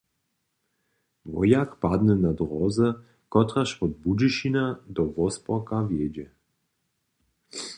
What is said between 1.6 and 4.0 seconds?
padny na dróze, kotraž wot